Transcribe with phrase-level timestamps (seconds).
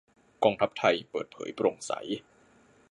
[0.43, 1.91] กองทัพไทย เปิดเผย โปร่งใส